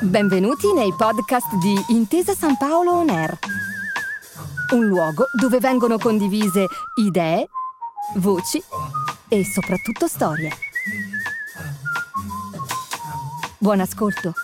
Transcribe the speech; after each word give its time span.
Benvenuti 0.00 0.72
nei 0.74 0.92
podcast 0.94 1.54
di 1.56 1.74
Intesa 1.88 2.34
San 2.34 2.58
Paolo 2.58 2.92
On 2.92 3.08
Air, 3.08 3.38
un 4.74 4.84
luogo 4.84 5.24
dove 5.40 5.58
vengono 5.58 5.96
condivise 5.96 6.66
idee, 6.96 7.48
voci 8.16 8.62
e 9.28 9.44
soprattutto 9.44 10.06
storie. 10.06 10.50
Buon 13.56 13.80
ascolto. 13.80 14.34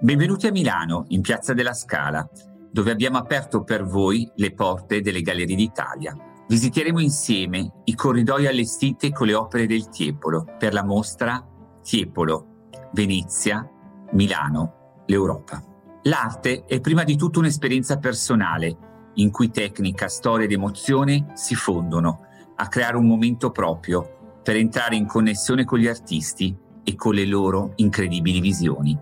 Benvenuti 0.00 0.46
a 0.48 0.50
Milano, 0.50 1.04
in 1.08 1.20
Piazza 1.20 1.54
della 1.54 1.74
Scala, 1.74 2.28
dove 2.76 2.90
abbiamo 2.90 3.16
aperto 3.16 3.64
per 3.64 3.86
voi 3.86 4.30
le 4.34 4.52
porte 4.52 5.00
delle 5.00 5.22
Gallerie 5.22 5.56
d'Italia 5.56 6.14
Visiteremo 6.48 7.00
insieme 7.00 7.72
i 7.84 7.94
corridoi 7.96 8.46
allestiti 8.46 9.10
con 9.10 9.26
le 9.26 9.34
opere 9.34 9.66
del 9.66 9.88
Tiepolo 9.88 10.44
per 10.58 10.72
la 10.72 10.84
mostra 10.84 11.44
Tiepolo, 11.82 12.68
Venezia, 12.92 13.68
Milano, 14.12 15.02
l'Europa. 15.06 15.60
L'arte 16.02 16.64
è 16.66 16.80
prima 16.80 17.02
di 17.02 17.16
tutto 17.16 17.40
un'esperienza 17.40 17.98
personale 17.98 18.76
in 19.14 19.32
cui 19.32 19.50
tecnica, 19.50 20.06
storia 20.06 20.44
ed 20.44 20.52
emozione 20.52 21.32
si 21.34 21.56
fondono 21.56 22.20
a 22.54 22.68
creare 22.68 22.96
un 22.96 23.06
momento 23.06 23.50
proprio 23.50 24.38
per 24.40 24.54
entrare 24.54 24.94
in 24.94 25.06
connessione 25.06 25.64
con 25.64 25.80
gli 25.80 25.88
artisti 25.88 26.56
e 26.84 26.94
con 26.94 27.14
le 27.14 27.26
loro 27.26 27.72
incredibili 27.76 28.38
visioni. 28.38 28.96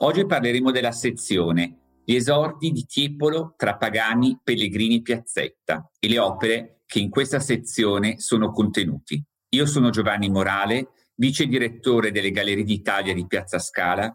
Oggi 0.00 0.26
parleremo 0.26 0.70
della 0.72 0.92
sezione 0.92 1.78
gli 2.04 2.14
esordi 2.14 2.70
di 2.70 2.84
Tiepolo 2.84 3.54
tra 3.56 3.76
Pagani, 3.76 4.38
Pellegrini 4.44 4.96
e 4.96 5.02
Piazzetta 5.02 5.90
e 5.98 6.08
le 6.08 6.18
opere 6.18 6.82
che 6.84 6.98
in 6.98 7.08
questa 7.08 7.40
sezione 7.40 8.20
sono 8.20 8.50
contenuti. 8.50 9.22
Io 9.54 9.64
sono 9.64 9.88
Giovanni 9.88 10.28
Morale, 10.28 10.90
vice 11.14 11.46
direttore 11.46 12.12
delle 12.12 12.30
Gallerie 12.30 12.62
d'Italia 12.62 13.14
di 13.14 13.26
Piazza 13.26 13.58
Scala 13.58 14.14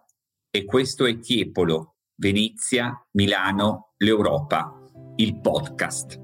e 0.52 0.66
questo 0.66 1.06
è 1.06 1.18
Tiepolo, 1.18 1.96
Venezia, 2.16 2.94
Milano, 3.14 3.94
l'Europa, 3.98 4.88
il 5.16 5.40
podcast. 5.40 6.20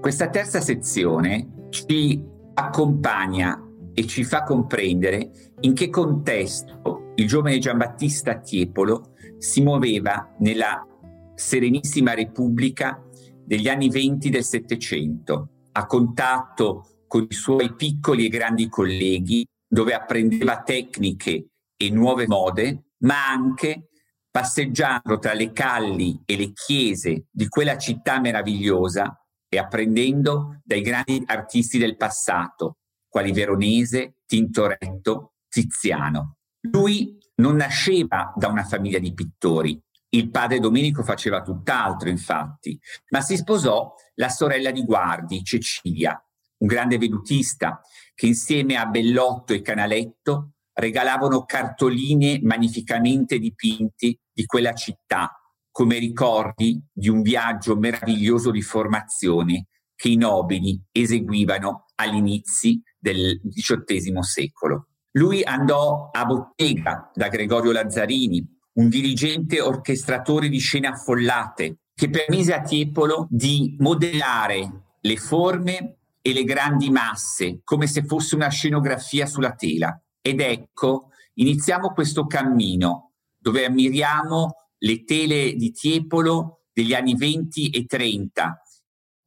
Questa 0.00 0.30
terza 0.30 0.60
sezione 0.60 1.66
ci 1.70 2.22
accompagna 2.54 3.66
e 3.94 4.06
ci 4.06 4.24
fa 4.24 4.42
comprendere 4.42 5.30
in 5.60 5.74
che 5.74 5.90
contesto 5.90 7.12
il 7.16 7.26
giovane 7.26 7.58
Giambattista 7.58 8.38
Tiepolo 8.38 9.14
si 9.38 9.62
muoveva 9.62 10.34
nella 10.38 10.86
Serenissima 11.34 12.14
Repubblica 12.14 13.02
degli 13.44 13.68
anni 13.68 13.88
venti 13.90 14.30
del 14.30 14.44
Settecento, 14.44 15.48
a 15.72 15.86
contatto 15.86 17.04
con 17.06 17.26
i 17.28 17.34
suoi 17.34 17.74
piccoli 17.74 18.26
e 18.26 18.28
grandi 18.28 18.68
colleghi, 18.68 19.46
dove 19.68 19.94
apprendeva 19.94 20.62
tecniche 20.62 21.48
e 21.76 21.90
nuove 21.90 22.26
mode, 22.26 22.92
ma 22.98 23.28
anche 23.28 23.88
passeggiando 24.30 25.18
tra 25.18 25.34
le 25.34 25.52
calli 25.52 26.22
e 26.24 26.36
le 26.36 26.52
chiese 26.52 27.26
di 27.30 27.48
quella 27.48 27.76
città 27.76 28.20
meravigliosa 28.20 29.14
e 29.48 29.58
apprendendo 29.58 30.60
dai 30.64 30.80
grandi 30.80 31.22
artisti 31.26 31.76
del 31.76 31.96
passato, 31.96 32.78
quali 33.12 33.30
Veronese, 33.30 34.20
Tintoretto, 34.24 35.34
Tiziano. 35.46 36.38
Lui 36.70 37.18
non 37.42 37.56
nasceva 37.56 38.32
da 38.34 38.48
una 38.48 38.64
famiglia 38.64 38.98
di 38.98 39.12
pittori. 39.12 39.78
Il 40.08 40.30
padre 40.30 40.60
Domenico 40.60 41.02
faceva 41.02 41.42
tutt'altro, 41.42 42.08
infatti, 42.08 42.80
ma 43.10 43.20
si 43.20 43.36
sposò 43.36 43.92
la 44.14 44.30
sorella 44.30 44.70
di 44.70 44.82
Guardi, 44.82 45.44
Cecilia, 45.44 46.18
un 46.60 46.66
grande 46.66 46.96
vedutista 46.96 47.82
che 48.14 48.26
insieme 48.28 48.76
a 48.76 48.86
Bellotto 48.86 49.52
e 49.52 49.60
Canaletto 49.60 50.52
regalavano 50.72 51.44
cartoline 51.44 52.40
magnificamente 52.42 53.38
dipinti 53.38 54.18
di 54.32 54.46
quella 54.46 54.72
città 54.72 55.36
come 55.70 55.98
ricordi 55.98 56.82
di 56.90 57.10
un 57.10 57.20
viaggio 57.20 57.76
meraviglioso 57.76 58.50
di 58.50 58.62
formazione 58.62 59.66
che 59.94 60.08
i 60.08 60.16
nobili 60.16 60.82
eseguivano 60.90 61.84
agli 61.96 62.16
inizi 62.16 62.82
del 63.02 63.40
XVIII 63.42 64.22
secolo. 64.22 64.86
Lui 65.12 65.42
andò 65.42 66.08
a 66.12 66.24
bottega 66.24 67.10
da 67.12 67.28
Gregorio 67.28 67.72
Lazzarini, 67.72 68.46
un 68.74 68.88
dirigente 68.88 69.60
orchestratore 69.60 70.48
di 70.48 70.58
scene 70.58 70.86
affollate, 70.86 71.78
che 71.94 72.08
permise 72.08 72.54
a 72.54 72.62
Tiepolo 72.62 73.26
di 73.28 73.76
modellare 73.80 74.94
le 75.00 75.16
forme 75.16 75.96
e 76.22 76.32
le 76.32 76.44
grandi 76.44 76.88
masse 76.90 77.60
come 77.64 77.86
se 77.86 78.04
fosse 78.04 78.36
una 78.36 78.48
scenografia 78.48 79.26
sulla 79.26 79.52
tela. 79.52 80.00
Ed 80.22 80.40
ecco, 80.40 81.10
iniziamo 81.34 81.92
questo 81.92 82.26
cammino 82.26 83.14
dove 83.36 83.64
ammiriamo 83.64 84.54
le 84.78 85.04
tele 85.04 85.54
di 85.54 85.72
Tiepolo 85.72 86.66
degli 86.72 86.94
anni 86.94 87.16
20 87.16 87.70
e 87.70 87.84
30. 87.84 88.62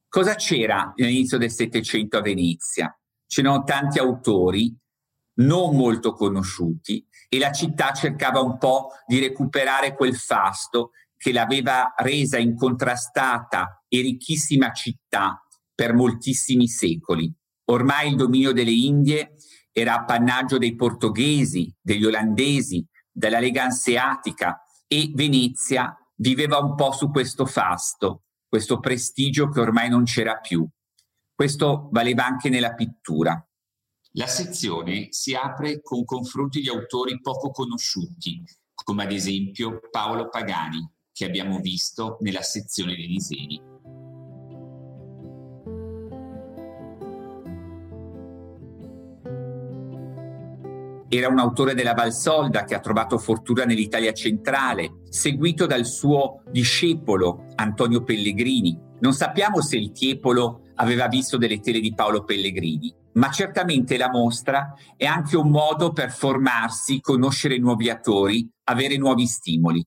Cosa 0.08 0.36
c'era 0.36 0.94
all'inizio 0.98 1.38
del 1.38 1.52
Settecento 1.52 2.18
a 2.18 2.22
Venezia? 2.22 2.98
C'erano 3.28 3.64
tanti 3.64 4.00
autori 4.00 4.76
non 5.38 5.76
molto 5.76 6.14
conosciuti 6.14 7.06
e 7.28 7.38
la 7.40 7.52
città 7.52 7.92
cercava 7.92 8.40
un 8.40 8.58
po' 8.58 8.90
di 9.06 9.20
recuperare 9.20 9.96
quel 9.96 10.16
fasto 10.16 10.92
che 11.18 11.32
l'aveva 11.32 11.94
resa 11.98 12.38
incontrastata 12.38 13.84
e 13.88 14.02
ricchissima 14.02 14.72
città 14.72 15.44
per 15.74 15.94
moltissimi 15.94 16.68
secoli. 16.68 17.34
Ormai 17.66 18.10
il 18.10 18.16
dominio 18.16 18.52
delle 18.54 18.72
Indie 18.72 19.36
era 19.72 19.96
appannaggio 19.96 20.58
dei 20.58 20.76
portoghesi, 20.76 21.74
degli 21.82 22.06
olandesi, 22.06 22.86
della 23.12 23.40
Lega 23.40 23.64
Anseatica 23.64 24.64
e 24.88 25.12
Venezia 25.14 25.98
viveva 26.18 26.60
un 26.60 26.76
po' 26.76 26.92
su 26.92 27.10
questo 27.10 27.46
fasto, 27.46 28.24
questo 28.48 28.80
prestigio 28.80 29.50
che 29.50 29.60
ormai 29.60 29.90
non 29.90 30.04
c'era 30.04 30.38
più. 30.38 30.66
Questo 31.36 31.90
valeva 31.92 32.26
anche 32.26 32.48
nella 32.48 32.74
pittura. 32.76 33.46
La 34.14 34.26
sezione 34.26 35.08
si 35.10 35.36
apre 35.36 35.82
con 35.82 36.06
confronti 36.06 36.62
di 36.62 36.70
autori 36.70 37.20
poco 37.20 37.52
conosciuti, 37.52 38.42
come 38.74 39.04
ad 39.04 39.12
esempio 39.12 39.82
Paolo 39.92 40.30
Pagani, 40.30 40.90
che 41.12 41.26
abbiamo 41.26 41.60
visto 41.60 42.16
nella 42.22 42.42
sezione 42.42 42.96
dei 42.96 43.08
disegni. 43.08 43.62
Era 51.10 51.28
un 51.28 51.40
autore 51.40 51.74
della 51.74 51.94
Valsolda 51.94 52.64
che 52.64 52.76
ha 52.76 52.80
trovato 52.80 53.18
fortuna 53.18 53.66
nell'Italia 53.66 54.14
centrale, 54.14 55.02
seguito 55.10 55.66
dal 55.66 55.86
suo 55.86 56.44
discepolo 56.50 57.48
Antonio 57.56 58.04
Pellegrini. 58.04 58.80
Non 59.02 59.12
sappiamo 59.12 59.62
se 59.62 59.76
il 59.76 59.92
Tiepolo 59.92 60.62
aveva 60.76 61.08
visto 61.08 61.38
delle 61.38 61.60
tele 61.60 61.80
di 61.80 61.94
Paolo 61.94 62.24
Pellegrini, 62.24 62.94
ma 63.14 63.30
certamente 63.32 63.98
la 63.98 64.10
mostra 64.10 64.74
è 64.98 65.06
anche 65.06 65.38
un 65.38 65.50
modo 65.50 65.92
per 65.92 66.12
formarsi, 66.12 67.00
conoscere 67.02 67.58
nuovi 67.58 67.90
attori, 67.90 68.50
avere 68.66 68.98
nuovi 68.98 69.26
stimoli. 69.26 69.84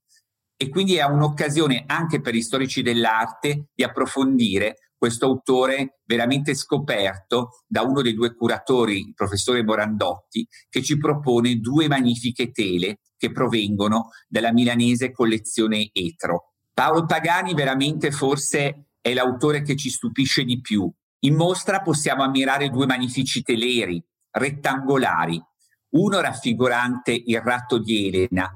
E 0.56 0.68
quindi 0.70 0.96
è 0.96 1.04
un'occasione 1.04 1.84
anche 1.86 2.20
per 2.20 2.34
i 2.34 2.42
storici 2.42 2.82
dell'arte 2.82 3.68
di 3.74 3.84
approfondire 3.84 4.92
questo 4.98 5.26
autore 5.26 6.00
veramente 6.04 6.54
scoperto 6.54 7.62
da 7.66 7.82
uno 7.82 8.02
dei 8.02 8.14
due 8.14 8.34
curatori, 8.34 8.98
il 8.98 9.14
professore 9.14 9.62
Morandotti, 9.62 10.44
che 10.68 10.82
ci 10.82 10.98
propone 10.98 11.60
due 11.60 11.86
magnifiche 11.86 12.50
tele 12.50 12.98
che 13.16 13.30
provengono 13.30 14.08
dalla 14.26 14.52
milanese 14.52 15.12
collezione 15.12 15.90
Etro. 15.92 16.54
Paolo 16.74 17.06
Pagani 17.06 17.54
veramente 17.54 18.10
forse 18.10 18.87
è 19.00 19.14
l'autore 19.14 19.62
che 19.62 19.76
ci 19.76 19.90
stupisce 19.90 20.44
di 20.44 20.60
più. 20.60 20.90
In 21.20 21.34
mostra 21.34 21.82
possiamo 21.82 22.22
ammirare 22.22 22.70
due 22.70 22.86
magnifici 22.86 23.42
teleri 23.42 24.02
rettangolari, 24.30 25.42
uno 25.90 26.20
raffigurante 26.20 27.12
il 27.12 27.40
ratto 27.40 27.78
di 27.78 28.08
Elena, 28.08 28.48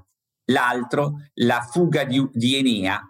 l'altro 0.47 1.15
la 1.35 1.61
fuga 1.63 2.05
di, 2.05 2.25
di 2.33 2.57
Enea 2.57 3.01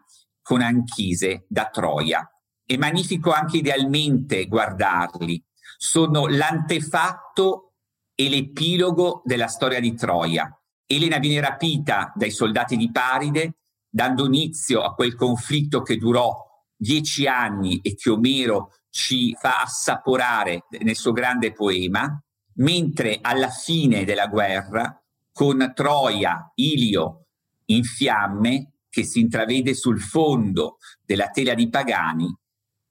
con 0.41 0.61
Anchise 0.61 1.45
da 1.49 1.69
Troia. 1.69 2.27
È 2.65 2.77
magnifico 2.77 3.33
anche 3.33 3.59
idealmente 3.59 4.47
guardarli. 4.47 5.45
Sono 5.77 6.27
l'antefatto 6.27 7.75
e 8.15 8.29
l'epilogo 8.29 9.23
della 9.25 9.49
storia 9.49 9.81
di 9.81 9.95
Troia. 9.95 10.49
Elena 10.87 11.19
viene 11.19 11.41
rapita 11.41 12.13
dai 12.15 12.31
soldati 12.31 12.77
di 12.77 12.91
Paride, 12.91 13.57
dando 13.89 14.27
inizio 14.27 14.83
a 14.83 14.95
quel 14.95 15.15
conflitto 15.15 15.83
che 15.83 15.97
durò 15.97 16.52
dieci 16.83 17.29
anni 17.29 17.79
e 17.81 17.95
che 17.95 18.11
Omero 18.11 18.73
ci 18.91 19.37
fa 19.41 19.63
assaporare 19.63 20.65
nel 20.81 20.97
suo 20.97 21.13
grande 21.13 21.53
poema 21.53 22.21
mentre 22.55 23.19
alla 23.21 23.51
fine 23.51 24.05
della 24.05 24.27
guerra, 24.27 25.01
con 25.33 25.73
Troia, 25.75 26.51
Ilio 26.57 27.27
in 27.67 27.85
fiamme, 27.85 28.73
che 28.91 29.05
si 29.05 29.21
intravede 29.21 29.75
sul 29.75 30.01
fondo 30.01 30.77
della 31.07 31.29
tela 31.29 31.55
di 31.55 31.71
Pagani, 31.71 32.37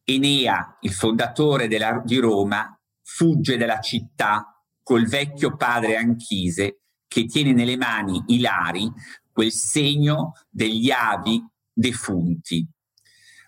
Enea, 0.03 0.77
il 0.81 0.93
fondatore 0.93 1.67
della, 1.67 2.01
di 2.03 2.17
Roma, 2.17 2.75
fugge 3.03 3.57
dalla 3.57 3.79
città 3.81 4.63
col 4.81 5.05
vecchio 5.05 5.55
padre 5.55 5.97
Anchise 5.97 6.79
che 7.07 7.25
tiene 7.25 7.51
nelle 7.51 7.77
mani 7.77 8.23
Ilari 8.27 8.89
quel 9.31 9.51
segno 9.51 10.31
degli 10.49 10.89
avi 10.89 11.45
defunti. 11.71 12.67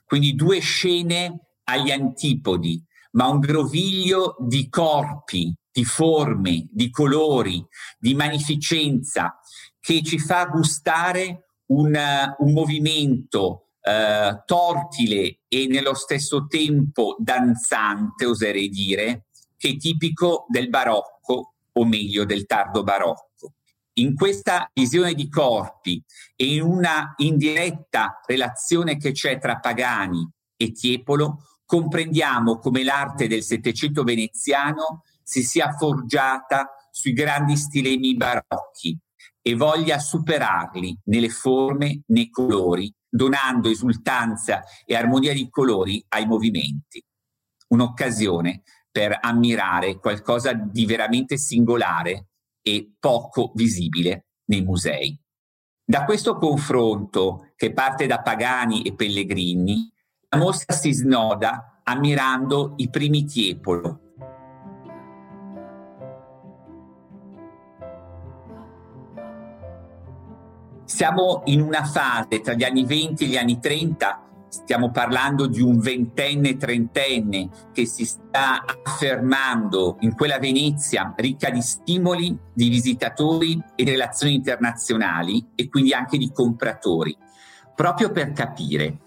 Quindi 0.05 0.35
due 0.35 0.59
scene 0.59 1.39
agli 1.65 1.91
antipodi, 1.91 2.83
ma 3.11 3.27
un 3.27 3.39
groviglio 3.39 4.35
di 4.39 4.69
corpi, 4.69 5.53
di 5.71 5.85
forme, 5.85 6.67
di 6.71 6.89
colori, 6.89 7.65
di 7.97 8.13
magnificenza 8.13 9.39
che 9.79 10.03
ci 10.03 10.19
fa 10.19 10.45
gustare 10.45 11.47
un, 11.67 11.97
un 12.37 12.53
movimento 12.53 13.69
eh, 13.81 14.43
tortile 14.45 15.39
e 15.47 15.67
nello 15.67 15.93
stesso 15.93 16.45
tempo 16.47 17.15
danzante, 17.19 18.25
oserei 18.25 18.69
dire, 18.69 19.25
che 19.57 19.69
è 19.69 19.77
tipico 19.77 20.45
del 20.47 20.69
barocco, 20.69 21.53
o 21.73 21.85
meglio 21.85 22.25
del 22.25 22.45
tardo 22.45 22.83
barocco. 22.83 23.31
In 23.97 24.15
questa 24.15 24.67
visione 24.73 25.13
di 25.13 25.29
corpi 25.29 26.03
e 26.35 26.55
in 26.55 26.63
una 26.63 27.13
indiretta 27.17 28.21
relazione 28.25 28.97
che 28.97 29.11
c'è 29.11 29.37
tra 29.37 29.59
Pagani 29.59 30.27
e 30.57 30.71
Tiepolo, 30.71 31.43
comprendiamo 31.63 32.57
come 32.57 32.83
l'arte 32.83 33.27
del 33.27 33.43
Settecento 33.43 34.03
veneziano 34.03 35.03
si 35.21 35.43
sia 35.43 35.73
forgiata 35.73 36.73
sui 36.89 37.13
grandi 37.13 37.55
stilemi 37.55 38.15
barocchi 38.15 38.97
e 39.39 39.55
voglia 39.55 39.99
superarli 39.99 41.01
nelle 41.05 41.29
forme, 41.29 42.01
nei 42.07 42.31
colori, 42.31 42.91
donando 43.07 43.69
esultanza 43.69 44.63
e 44.85 44.95
armonia 44.95 45.33
di 45.33 45.47
colori 45.51 46.03
ai 46.09 46.25
movimenti. 46.25 47.03
Un'occasione 47.67 48.63
per 48.89 49.19
ammirare 49.21 49.99
qualcosa 49.99 50.53
di 50.53 50.85
veramente 50.87 51.37
singolare 51.37 52.29
e 52.63 52.93
poco 52.99 53.51
visibile 53.53 54.27
nei 54.45 54.63
musei. 54.63 55.19
Da 55.85 56.05
questo 56.05 56.37
confronto, 56.37 57.51
che 57.55 57.73
parte 57.73 58.07
da 58.07 58.21
Pagani 58.21 58.81
e 58.83 58.95
Pellegrini, 58.95 59.91
la 60.29 60.37
mostra 60.37 60.73
si 60.73 60.91
snoda 60.91 61.81
ammirando 61.83 62.73
i 62.77 62.89
primi 62.89 63.25
Tiepolo, 63.25 64.03
Siamo 70.85 71.41
in 71.45 71.61
una 71.61 71.85
fase 71.85 72.41
tra 72.41 72.53
gli 72.53 72.63
anni 72.63 72.85
20 72.85 73.23
e 73.23 73.27
gli 73.27 73.37
anni 73.37 73.59
30 73.59 74.32
stiamo 74.53 74.91
parlando 74.91 75.47
di 75.47 75.61
un 75.61 75.79
ventenne, 75.79 76.57
trentenne 76.57 77.49
che 77.73 77.87
si 77.87 78.05
sta 78.05 78.63
affermando 78.63 79.97
in 80.01 80.13
quella 80.13 80.37
Venezia 80.37 81.11
ricca 81.17 81.49
di 81.49 81.61
stimoli, 81.61 82.37
di 82.53 82.69
visitatori 82.69 83.59
e 83.75 83.83
di 83.83 83.89
relazioni 83.89 84.35
internazionali 84.35 85.43
e 85.55 85.67
quindi 85.69 85.93
anche 85.93 86.19
di 86.19 86.31
compratori, 86.31 87.17
proprio 87.73 88.11
per 88.11 88.31
capire 88.31 88.99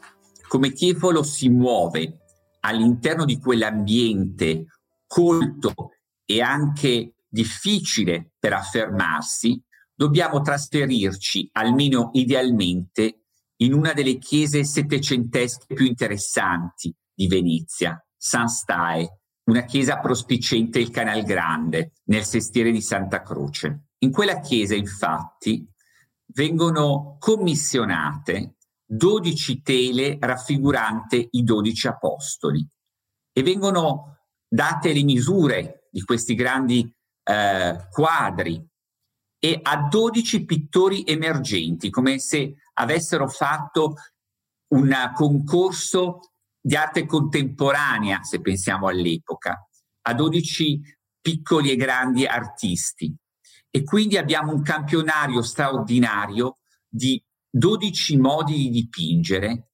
come 0.48 0.72
Tiefolo 0.72 1.22
si 1.22 1.48
muove 1.48 2.18
all'interno 2.60 3.24
di 3.24 3.38
quell'ambiente 3.38 4.66
colto 5.06 5.92
e 6.24 6.42
anche 6.42 7.14
difficile 7.28 8.32
per 8.36 8.52
affermarsi, 8.52 9.62
dobbiamo 9.94 10.40
trasferirci, 10.40 11.50
almeno 11.52 12.10
idealmente, 12.14 13.25
in 13.58 13.72
una 13.72 13.92
delle 13.92 14.18
chiese 14.18 14.64
settecentesche 14.64 15.74
più 15.74 15.86
interessanti 15.86 16.94
di 17.14 17.26
Venezia, 17.26 17.98
San 18.16 18.48
Stae, 18.48 19.20
una 19.44 19.64
chiesa 19.64 19.98
prospicente 19.98 20.78
il 20.78 20.90
Canal 20.90 21.22
Grande, 21.22 21.92
nel 22.04 22.24
sestiere 22.24 22.70
di 22.70 22.80
Santa 22.80 23.22
Croce. 23.22 23.86
In 23.98 24.10
quella 24.10 24.40
chiesa, 24.40 24.74
infatti, 24.74 25.66
vengono 26.34 27.16
commissionate 27.18 28.56
12 28.84 29.62
tele 29.62 30.16
raffigurante 30.20 31.28
i 31.30 31.42
12 31.42 31.86
apostoli 31.88 32.66
e 33.32 33.42
vengono 33.42 34.18
date 34.48 34.92
le 34.92 35.02
misure 35.02 35.88
di 35.90 36.02
questi 36.02 36.34
grandi 36.34 36.92
eh, 37.24 37.88
quadri 37.90 38.64
e 39.38 39.58
a 39.62 39.88
12 39.88 40.44
pittori 40.44 41.04
emergenti, 41.06 41.90
come 41.90 42.18
se 42.18 42.54
avessero 42.78 43.28
fatto 43.28 43.94
un 44.68 45.12
concorso 45.14 46.20
di 46.60 46.74
arte 46.74 47.06
contemporanea, 47.06 48.22
se 48.22 48.40
pensiamo 48.40 48.88
all'epoca, 48.88 49.68
a 50.02 50.14
12 50.14 50.80
piccoli 51.20 51.70
e 51.70 51.76
grandi 51.76 52.26
artisti. 52.26 53.14
E 53.70 53.82
quindi 53.84 54.16
abbiamo 54.16 54.52
un 54.52 54.62
campionario 54.62 55.42
straordinario 55.42 56.58
di 56.88 57.22
12 57.48 58.16
modi 58.16 58.54
di 58.54 58.70
dipingere 58.70 59.70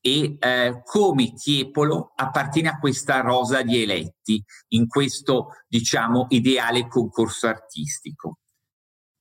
e 0.00 0.36
eh, 0.38 0.82
come 0.84 1.32
Tiepolo 1.32 2.12
appartiene 2.16 2.68
a 2.68 2.78
questa 2.78 3.20
rosa 3.20 3.62
di 3.62 3.82
eletti 3.82 4.42
in 4.68 4.88
questo, 4.88 5.50
diciamo, 5.68 6.26
ideale 6.30 6.88
concorso 6.88 7.46
artistico. 7.46 8.38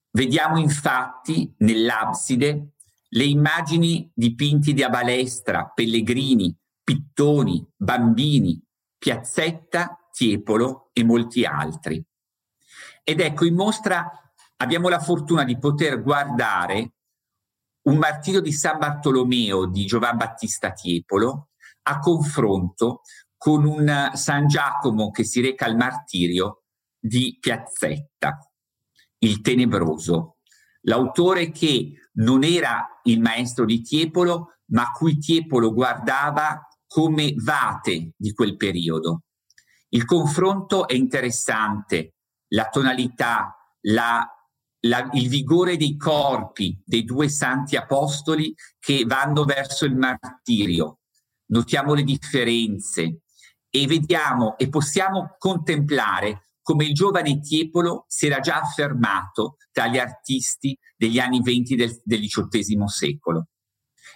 Vediamo 0.09 0.57
infatti 0.57 1.53
nell'abside 1.59 2.77
le 3.13 3.23
immagini 3.23 4.09
dipinti 4.13 4.73
di 4.73 4.85
balestra, 4.87 5.71
pellegrini, 5.73 6.55
pittoni, 6.83 7.65
bambini, 7.75 8.61
piazzetta, 8.97 9.95
Tiepolo 10.11 10.89
e 10.93 11.03
molti 11.03 11.45
altri. 11.45 12.03
Ed 13.03 13.19
ecco, 13.21 13.45
in 13.45 13.55
mostra 13.55 14.11
abbiamo 14.57 14.89
la 14.89 14.99
fortuna 14.99 15.43
di 15.43 15.57
poter 15.57 16.01
guardare 16.01 16.93
un 17.83 17.97
martirio 17.97 18.41
di 18.41 18.51
San 18.51 18.77
Bartolomeo 18.77 19.65
di 19.65 19.85
Giovan 19.85 20.17
Battista 20.17 20.71
Tiepolo 20.71 21.49
a 21.83 21.99
confronto 21.99 23.01
con 23.37 23.65
un 23.65 24.11
San 24.13 24.47
Giacomo 24.47 25.09
che 25.09 25.23
si 25.23 25.41
reca 25.41 25.65
al 25.65 25.75
martirio 25.75 26.63
di 26.99 27.37
Piazzetta 27.39 28.37
il 29.19 29.41
tenebroso, 29.41 30.37
l'autore 30.81 31.51
che 31.51 31.93
non 32.13 32.43
era 32.43 32.99
il 33.03 33.19
maestro 33.19 33.65
di 33.65 33.81
Tiepolo, 33.81 34.57
ma 34.71 34.91
cui 34.91 35.17
Tiepolo 35.17 35.73
guardava 35.73 36.67
come 36.87 37.33
vate 37.37 38.11
di 38.17 38.33
quel 38.33 38.57
periodo. 38.57 39.23
Il 39.89 40.05
confronto 40.05 40.87
è 40.87 40.93
interessante, 40.93 42.15
la 42.49 42.67
tonalità, 42.69 43.55
la, 43.81 44.25
la, 44.81 45.09
il 45.13 45.27
vigore 45.27 45.77
dei 45.77 45.95
corpi 45.97 46.81
dei 46.85 47.03
due 47.03 47.29
santi 47.29 47.75
apostoli 47.75 48.53
che 48.79 49.03
vanno 49.05 49.43
verso 49.43 49.85
il 49.85 49.95
martirio. 49.95 50.99
Notiamo 51.47 51.93
le 51.93 52.03
differenze 52.03 53.21
e 53.69 53.87
vediamo 53.87 54.57
e 54.57 54.69
possiamo 54.69 55.35
contemplare 55.37 56.50
come 56.71 56.85
il 56.85 56.93
giovane 56.93 57.41
Tiepolo 57.41 58.05
si 58.07 58.27
era 58.27 58.39
già 58.39 58.61
affermato 58.61 59.57
tra 59.73 59.87
gli 59.87 59.97
artisti 59.97 60.77
degli 60.95 61.19
anni 61.19 61.41
venti 61.41 61.75
del, 61.75 61.99
del 62.01 62.21
XVIII 62.21 62.87
secolo. 62.87 63.47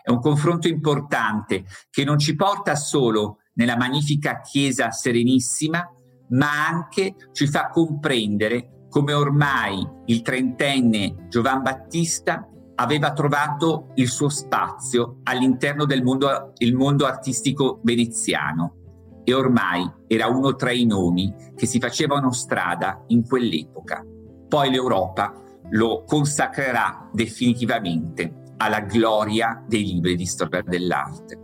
È 0.02 0.10
un 0.10 0.22
confronto 0.22 0.70
importante 0.70 1.66
che 1.90 2.06
non 2.06 2.18
ci 2.18 2.34
porta 2.34 2.78
solo 2.78 3.40
nella 3.56 3.76
magnifica 3.76 4.40
chiesa 4.40 4.90
serenissima, 4.92 5.86
ma 6.30 6.66
anche 6.66 7.16
ci 7.34 7.46
fa 7.46 7.68
comprendere 7.68 8.86
come 8.90 9.12
ormai 9.12 9.86
il 10.06 10.22
trentenne 10.22 11.28
Giovan 11.28 11.62
Battista 11.62 12.50
aveva 12.76 13.12
trovato 13.12 13.92
il 13.96 14.08
suo 14.08 14.30
spazio 14.30 15.20
all'interno 15.24 15.84
del 15.84 16.04
mondo, 16.04 16.54
mondo 16.74 17.06
artistico 17.06 17.82
veneziano 17.84 18.85
e 19.26 19.34
ormai 19.34 19.92
era 20.08 20.28
uno 20.28 20.56
tra 20.56 20.72
i 20.72 20.86
nomi 20.86 21.34
che 21.56 21.66
si 21.66 21.80
facevano 21.80 22.32
strada 22.32 23.04
in 23.08 23.28
quell'epoca. 23.28 24.06
Poi 24.48 24.70
l'Europa 24.70 25.34
lo 25.72 26.04
consacrerà 26.06 27.10
definitivamente 27.12 28.44
alla 28.58 28.82
gloria 28.82 29.62
dei 29.68 29.84
libri 29.84 30.16
di 30.16 30.26
storia 30.26 30.62
dell'arte. 30.62 31.40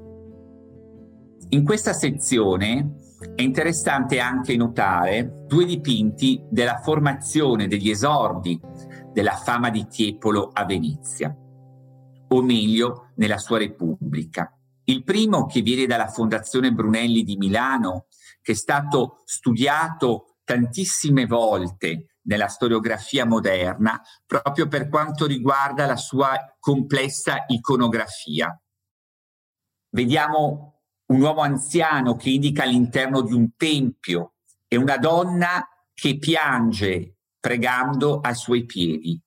In 1.49 1.65
questa 1.65 1.91
sezione 1.91 2.95
è 3.35 3.41
interessante 3.41 4.19
anche 4.19 4.55
notare 4.55 5.43
due 5.47 5.65
dipinti 5.65 6.41
della 6.49 6.77
formazione 6.77 7.67
degli 7.67 7.89
esordi 7.89 8.59
della 9.11 9.35
fama 9.35 9.69
di 9.69 9.85
Tiepolo 9.87 10.51
a 10.53 10.65
Venezia, 10.65 11.35
o 12.29 12.41
meglio 12.41 13.09
nella 13.15 13.37
sua 13.37 13.57
Repubblica. 13.57 14.55
Il 14.85 15.03
primo 15.03 15.45
che 15.45 15.61
viene 15.61 15.85
dalla 15.85 16.07
Fondazione 16.07 16.71
Brunelli 16.71 17.23
di 17.23 17.37
Milano, 17.37 18.07
che 18.41 18.53
è 18.53 18.55
stato 18.55 19.21
studiato 19.25 20.37
tantissime 20.43 21.25
volte 21.25 22.17
nella 22.23 22.47
storiografia 22.47 23.25
moderna 23.25 23.99
proprio 24.25 24.67
per 24.67 24.89
quanto 24.89 25.25
riguarda 25.25 25.85
la 25.85 25.95
sua 25.95 26.55
complessa 26.59 27.45
iconografia. 27.47 28.59
Vediamo 29.89 30.81
un 31.07 31.21
uomo 31.21 31.41
anziano 31.41 32.15
che 32.15 32.29
indica 32.29 32.63
all'interno 32.63 33.21
di 33.21 33.33
un 33.33 33.55
tempio 33.55 34.35
e 34.67 34.77
una 34.77 34.97
donna 34.97 35.67
che 35.93 36.17
piange 36.17 37.17
pregando 37.39 38.19
ai 38.21 38.35
suoi 38.35 38.65
piedi. 38.65 39.19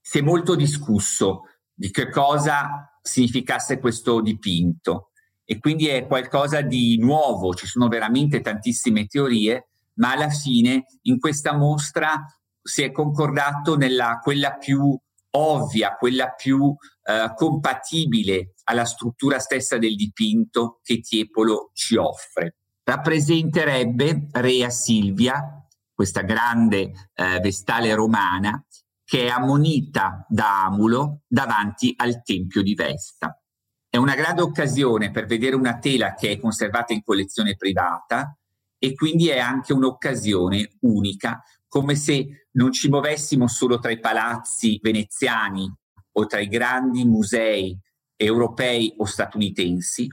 Si 0.00 0.18
è 0.18 0.22
molto 0.22 0.56
discusso 0.56 1.42
di 1.82 1.90
che 1.90 2.10
cosa 2.10 2.96
significasse 3.02 3.80
questo 3.80 4.20
dipinto 4.20 5.10
e 5.44 5.58
quindi 5.58 5.88
è 5.88 6.06
qualcosa 6.06 6.60
di 6.60 6.96
nuovo, 6.96 7.54
ci 7.54 7.66
sono 7.66 7.88
veramente 7.88 8.40
tantissime 8.40 9.06
teorie, 9.06 9.70
ma 9.94 10.12
alla 10.12 10.28
fine 10.28 10.84
in 11.02 11.18
questa 11.18 11.56
mostra 11.56 12.24
si 12.62 12.84
è 12.84 12.92
concordato 12.92 13.76
nella 13.76 14.20
quella 14.22 14.52
più 14.52 14.96
ovvia, 15.30 15.96
quella 15.96 16.28
più 16.28 16.72
eh, 17.02 17.32
compatibile 17.34 18.54
alla 18.64 18.84
struttura 18.84 19.40
stessa 19.40 19.76
del 19.76 19.96
dipinto 19.96 20.78
che 20.84 21.00
Tiepolo 21.00 21.70
ci 21.72 21.96
offre. 21.96 22.58
Rappresenterebbe 22.84 24.28
Rea 24.30 24.70
Silvia, 24.70 25.66
questa 25.92 26.20
grande 26.20 26.92
eh, 27.14 27.40
vestale 27.40 27.92
romana, 27.92 28.64
che 29.12 29.26
è 29.26 29.28
ammonita 29.28 30.24
da 30.26 30.64
Amulo 30.64 31.24
davanti 31.28 31.92
al 31.98 32.22
tempio 32.22 32.62
di 32.62 32.72
Vesta. 32.72 33.38
È 33.86 33.98
una 33.98 34.14
grande 34.14 34.40
occasione 34.40 35.10
per 35.10 35.26
vedere 35.26 35.54
una 35.54 35.76
tela 35.76 36.14
che 36.14 36.30
è 36.30 36.40
conservata 36.40 36.94
in 36.94 37.02
collezione 37.02 37.54
privata 37.54 38.34
e 38.78 38.94
quindi 38.94 39.28
è 39.28 39.38
anche 39.38 39.74
un'occasione 39.74 40.78
unica, 40.80 41.42
come 41.68 41.94
se 41.94 42.46
non 42.52 42.72
ci 42.72 42.88
muovessimo 42.88 43.48
solo 43.48 43.78
tra 43.78 43.90
i 43.90 44.00
palazzi 44.00 44.80
veneziani 44.82 45.70
o 46.12 46.24
tra 46.24 46.40
i 46.40 46.48
grandi 46.48 47.04
musei 47.04 47.78
europei 48.16 48.94
o 48.96 49.04
statunitensi, 49.04 50.08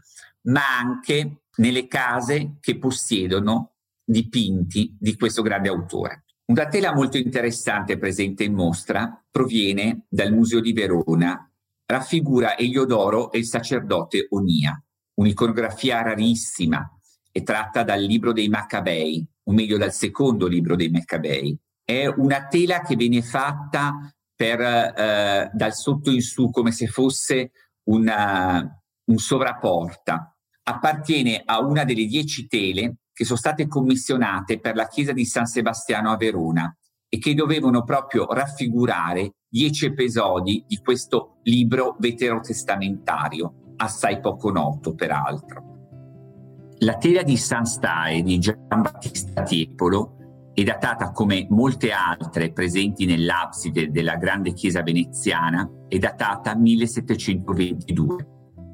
ma 0.48 0.78
anche 0.78 1.44
nelle 1.56 1.88
case 1.88 2.58
che 2.60 2.78
possiedono 2.78 3.76
dipinti 4.04 4.94
di 5.00 5.16
questo 5.16 5.42
grande 5.42 5.70
autore. 5.70 6.26
Una 6.50 6.68
tela 6.68 6.96
molto 6.96 7.18
interessante 7.18 8.00
presente 8.00 8.44
in 8.44 8.56
mostra 8.56 9.24
proviene 9.30 10.06
dal 10.10 10.34
Museo 10.34 10.60
di 10.62 10.74
Verona 10.74 11.48
raffigura 11.86 12.58
Eliodoro 12.58 13.32
e 13.32 13.38
il 13.38 13.46
sacerdote 13.46 14.26
Onia, 14.32 14.84
un'iconografia 15.14 16.02
rarissima 16.02 16.84
e 17.32 17.44
tratta 17.44 17.84
dal 17.84 18.02
libro 18.02 18.34
dei 18.34 18.50
Maccabei, 18.50 19.24
o 19.44 19.52
meglio 19.52 19.78
dal 19.78 19.94
secondo 19.94 20.48
libro 20.48 20.76
dei 20.76 20.90
Maccabei. 20.90 21.56
È 21.84 22.08
una 22.08 22.48
tela 22.48 22.82
che 22.82 22.96
viene 22.96 23.22
fatta 23.22 24.12
per, 24.36 24.60
eh, 24.60 25.52
dal 25.54 25.74
sotto 25.76 26.10
in 26.10 26.22
su 26.22 26.50
come 26.50 26.72
se 26.72 26.88
fosse 26.88 27.52
una, 27.90 28.82
un 29.04 29.18
sovrapporta. 29.18 30.36
Appartiene 30.64 31.44
a 31.46 31.60
una 31.60 31.84
delle 31.84 32.08
dieci 32.08 32.48
tele 32.48 32.96
che 33.20 33.26
sono 33.26 33.38
state 33.38 33.68
commissionate 33.68 34.62
per 34.62 34.78
la 34.78 34.88
chiesa 34.88 35.12
di 35.12 35.26
San 35.26 35.46
Sebastiano 35.46 36.10
a 36.10 36.16
Verona 36.16 36.74
e 37.10 37.18
che 37.18 37.34
dovevano 37.34 37.84
proprio 37.84 38.26
raffigurare 38.32 39.34
dieci 39.46 39.88
episodi 39.88 40.64
di 40.66 40.78
questo 40.78 41.40
libro 41.44 41.98
veterotestamentario, 42.00 43.74
assai 43.76 44.22
poco 44.22 44.52
noto 44.52 44.96
peraltro. 44.96 45.64
La 46.78 46.96
tela 46.96 47.22
di 47.22 47.36
San 47.36 47.66
Stae 47.66 48.22
di 48.22 48.40
Giambattista 48.40 49.44
Tiepolo 49.44 50.52
è 50.54 50.64
datata 50.64 51.12
come 51.12 51.46
molte 51.50 51.92
altre 51.92 52.54
presenti 52.54 53.06
nell'abside 53.06 53.92
della 53.92 54.16
grande 54.16 54.54
chiesa 54.54 54.82
veneziana, 54.82 55.70
è 55.90 55.98
datata 55.98 56.56
1722. 56.56 58.28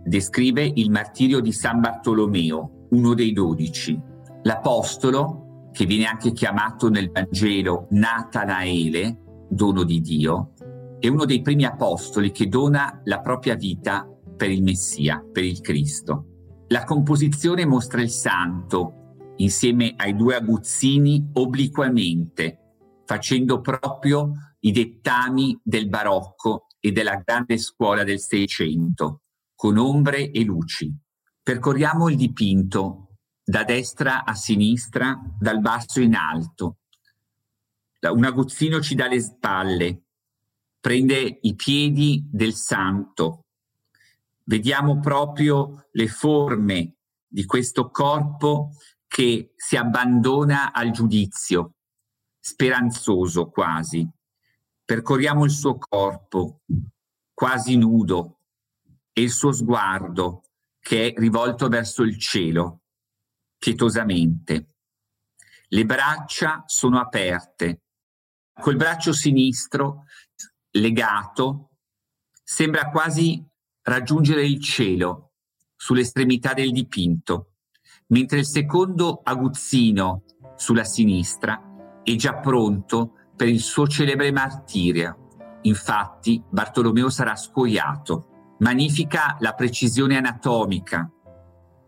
Descrive 0.05 0.71
il 0.75 0.91
martirio 0.91 1.39
di 1.39 1.51
San 1.51 1.79
Bartolomeo, 1.79 2.85
uno 2.91 3.15
dei 3.15 3.33
dodici. 3.33 4.13
L'apostolo, 4.45 5.69
che 5.71 5.85
viene 5.85 6.05
anche 6.05 6.31
chiamato 6.31 6.87
nel 6.89 7.09
Vangelo 7.09 7.87
Natanaele, 7.89 9.47
dono 9.49 9.83
di 9.83 10.01
Dio, 10.01 10.53
è 10.99 11.07
uno 11.07 11.25
dei 11.25 11.41
primi 11.41 11.65
apostoli 11.65 12.29
che 12.29 12.47
dona 12.47 13.01
la 13.05 13.21
propria 13.21 13.55
vita 13.55 14.07
per 14.37 14.51
il 14.51 14.61
Messia, 14.61 15.25
per 15.31 15.43
il 15.43 15.61
Cristo. 15.61 16.65
La 16.67 16.83
composizione 16.83 17.65
mostra 17.65 18.03
il 18.03 18.11
santo 18.11 19.33
insieme 19.37 19.95
ai 19.97 20.15
due 20.15 20.35
aguzzini 20.35 21.31
obliquamente, 21.33 22.75
facendo 23.03 23.61
proprio 23.61 24.31
i 24.59 24.71
dettami 24.71 25.59
del 25.63 25.89
barocco 25.89 26.67
e 26.79 26.91
della 26.91 27.15
grande 27.15 27.57
scuola 27.57 28.03
del 28.03 28.19
Seicento, 28.19 29.21
con 29.55 29.77
ombre 29.77 30.29
e 30.29 30.43
luci. 30.43 30.95
Percorriamo 31.41 32.09
il 32.09 32.15
dipinto 32.15 33.04
da 33.47 33.63
destra 33.63 34.25
a 34.25 34.33
sinistra, 34.33 35.21
dal 35.39 35.59
basso 35.59 36.01
in 36.01 36.15
alto. 36.15 36.79
Un 38.01 38.23
aguzzino 38.23 38.81
ci 38.81 38.95
dà 38.95 39.07
le 39.07 39.21
spalle, 39.21 40.03
prende 40.79 41.39
i 41.41 41.55
piedi 41.55 42.27
del 42.27 42.53
santo. 42.53 43.45
Vediamo 44.43 44.99
proprio 44.99 45.87
le 45.91 46.07
forme 46.07 46.95
di 47.27 47.45
questo 47.45 47.89
corpo 47.89 48.71
che 49.07 49.53
si 49.55 49.77
abbandona 49.77 50.73
al 50.73 50.91
giudizio, 50.91 51.75
speranzoso 52.39 53.49
quasi. 53.49 54.07
Percorriamo 54.83 55.45
il 55.45 55.51
suo 55.51 55.77
corpo, 55.77 56.61
quasi 57.33 57.75
nudo, 57.77 58.39
e 59.11 59.21
il 59.21 59.31
suo 59.31 59.51
sguardo 59.51 60.43
che 60.79 61.07
è 61.07 61.19
rivolto 61.19 61.69
verso 61.69 62.03
il 62.03 62.19
cielo, 62.19 62.81
pietosamente. 63.65 64.75
Le 65.69 65.85
braccia 65.85 66.63
sono 66.67 66.99
aperte. 66.99 67.81
Col 68.53 68.75
braccio 68.75 69.11
sinistro 69.11 70.03
legato, 70.73 71.71
sembra 72.43 72.91
quasi 72.91 73.43
raggiungere 73.81 74.45
il 74.45 74.61
cielo 74.61 75.31
sull'estremità 75.75 76.53
del 76.53 76.71
dipinto, 76.71 77.53
mentre 78.09 78.39
il 78.39 78.45
secondo 78.45 79.21
aguzzino 79.23 80.25
sulla 80.55 80.83
sinistra 80.83 81.99
è 82.03 82.13
già 82.13 82.35
pronto 82.35 83.13
per 83.35 83.47
il 83.47 83.61
suo 83.61 83.87
celebre 83.87 84.31
martirio. 84.31 85.57
Infatti 85.63 86.39
Bartolomeo 86.47 87.09
sarà 87.09 87.35
scoiato. 87.35 88.57
Magnifica 88.59 89.37
la 89.39 89.53
precisione 89.53 90.17
anatomica, 90.17 91.11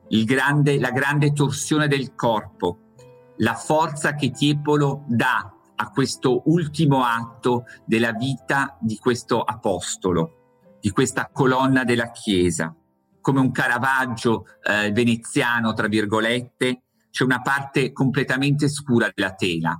grande, 0.09 0.79
la 0.79 0.91
grande 0.91 1.33
torsione 1.33 1.87
del 1.87 2.15
corpo, 2.15 2.93
la 3.37 3.55
forza 3.55 4.15
che 4.15 4.31
Tiepolo 4.31 5.03
dà 5.07 5.53
a 5.75 5.89
questo 5.89 6.43
ultimo 6.45 7.03
atto 7.03 7.65
della 7.85 8.13
vita 8.13 8.77
di 8.79 8.97
questo 8.97 9.41
apostolo, 9.41 10.77
di 10.79 10.89
questa 10.91 11.29
colonna 11.31 11.83
della 11.83 12.11
Chiesa. 12.11 12.75
Come 13.21 13.39
un 13.41 13.51
Caravaggio 13.51 14.45
eh, 14.63 14.91
veneziano, 14.91 15.73
tra 15.73 15.87
virgolette, 15.87 16.81
c'è 17.11 17.23
una 17.23 17.41
parte 17.41 17.91
completamente 17.91 18.69
scura 18.69 19.11
della 19.13 19.33
tela, 19.33 19.79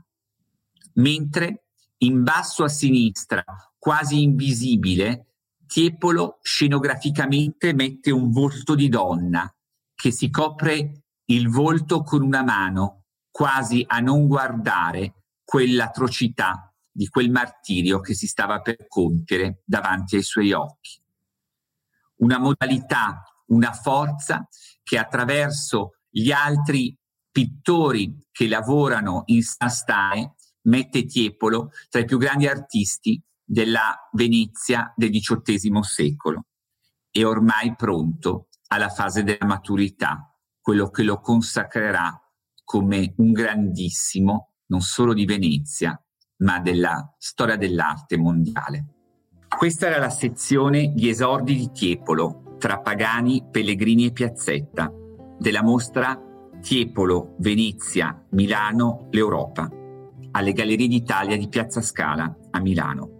mentre 0.96 1.64
in 2.00 2.24
basso 2.24 2.64
a 2.64 2.70
sinistra, 2.70 3.44
quasi 3.80 4.22
invisibile, 4.22 5.24
Tiepolo 5.66 6.40
scenograficamente 6.42 7.74
mette 7.74 8.12
un 8.12 8.32
volto 8.32 8.76
di 8.76 8.88
donna 8.88 9.52
che 9.98 10.12
si 10.12 10.30
copre 10.30 11.06
il 11.25 11.50
volto 11.50 12.04
con 12.04 12.22
una 12.22 12.44
mano, 12.44 13.06
quasi 13.32 13.84
a 13.86 14.00
non 14.00 14.27
guardare, 14.27 15.24
quell'atrocità 15.44 16.72
di 16.92 17.08
quel 17.08 17.32
martirio 17.32 18.00
che 18.00 18.13
si 18.13 18.27
stava 18.27 18.62
per 18.62 18.88
compiere 18.88 19.63
davanti 19.66 20.16
ai 20.16 20.22
suoi 20.22 20.51
occhi. 20.51 21.01
Una 22.18 22.38
modalità, 22.38 23.24
una 23.48 23.74
forza 23.74 24.48
che 24.84 24.98
attraverso 25.00 25.98
gli 26.10 26.32
altri 26.32 26.96
pittori 27.32 28.27
che 28.32 28.48
lavorano 28.48 29.24
in 29.25 29.42
Sastae 29.42 30.36
mette 30.63 31.06
Tiepolo 31.06 31.72
tra 31.89 32.01
i 32.01 32.06
più 32.06 32.18
grandi 32.18 32.48
artisti 32.48 33.22
della 33.44 33.96
Venezia 34.12 34.94
del 34.96 35.10
XVIII 35.10 35.82
secolo. 35.82 36.46
È 37.10 37.24
ormai 37.24 37.75
pronto 37.75 38.47
alla 38.68 38.90
fase 38.90 39.24
della 39.24 39.46
maturità, 39.46 40.34
quello 40.60 40.90
che 40.90 41.04
lo 41.04 41.20
consacrerà 41.20 42.22
come 42.64 43.14
un 43.18 43.32
grandissimo 43.32 44.54
non 44.68 44.82
solo 44.82 45.14
di 45.14 45.26
Venezia, 45.26 46.00
ma 46.40 46.60
della 46.60 47.16
storia 47.18 47.56
dell'arte 47.56 48.18
mondiale. 48.18 48.86
Questa 49.48 49.88
era 49.88 49.98
la 49.98 50.10
sezione 50.10 50.92
Gli 50.94 51.08
esordi 51.08 51.56
di 51.56 51.72
Tiepolo, 51.72 52.56
tra 52.60 52.80
pagani, 52.80 53.48
pellegrini 53.50 54.08
e 54.08 54.12
piazzetta, 54.12 54.92
della 55.40 55.64
mostra 55.64 56.20
Tiepolo, 56.60 57.36
Venezia, 57.40 58.26
Milano, 58.32 59.08
l'Europa, 59.12 59.70
alle 60.32 60.54
Gallerie 60.54 60.88
d'Italia 60.88 61.38
di 61.38 61.48
Piazza 61.48 61.82
Scala 61.82 62.36
a 62.52 62.60
Milano. 62.60 63.16